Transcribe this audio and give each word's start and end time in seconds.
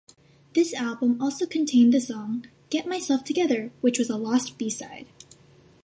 This 0.55 0.73
album 0.73 1.21
also 1.21 1.45
contained 1.45 1.93
the 1.93 1.99
song 2.01 2.47
"Get 2.71 2.87
Myself 2.87 3.23
Together" 3.23 3.71
which 3.81 3.99
was 3.99 4.09
a 4.09 4.17
lost 4.17 4.57
B-side. 4.57 5.05